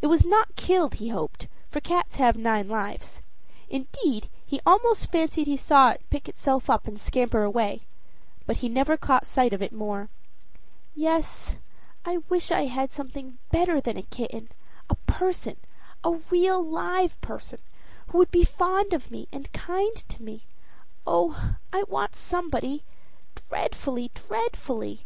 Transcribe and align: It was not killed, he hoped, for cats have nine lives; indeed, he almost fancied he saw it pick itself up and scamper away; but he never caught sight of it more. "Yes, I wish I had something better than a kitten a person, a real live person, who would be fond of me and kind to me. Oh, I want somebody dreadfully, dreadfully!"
It 0.00 0.06
was 0.06 0.24
not 0.24 0.56
killed, 0.56 0.94
he 0.94 1.08
hoped, 1.10 1.46
for 1.68 1.82
cats 1.82 2.16
have 2.16 2.34
nine 2.34 2.66
lives; 2.66 3.20
indeed, 3.68 4.30
he 4.46 4.58
almost 4.64 5.12
fancied 5.12 5.46
he 5.46 5.56
saw 5.58 5.90
it 5.90 6.00
pick 6.08 6.30
itself 6.30 6.70
up 6.70 6.88
and 6.88 6.98
scamper 6.98 7.42
away; 7.42 7.82
but 8.46 8.56
he 8.64 8.70
never 8.70 8.96
caught 8.96 9.26
sight 9.26 9.52
of 9.52 9.60
it 9.60 9.70
more. 9.72 10.08
"Yes, 10.94 11.56
I 12.06 12.22
wish 12.30 12.50
I 12.50 12.64
had 12.68 12.90
something 12.90 13.36
better 13.50 13.82
than 13.82 13.98
a 13.98 14.02
kitten 14.02 14.48
a 14.88 14.94
person, 14.94 15.56
a 16.02 16.12
real 16.12 16.64
live 16.64 17.20
person, 17.20 17.58
who 18.06 18.16
would 18.16 18.30
be 18.30 18.44
fond 18.44 18.94
of 18.94 19.10
me 19.10 19.28
and 19.30 19.52
kind 19.52 19.94
to 19.94 20.22
me. 20.22 20.46
Oh, 21.06 21.56
I 21.70 21.82
want 21.82 22.16
somebody 22.16 22.82
dreadfully, 23.34 24.10
dreadfully!" 24.14 25.04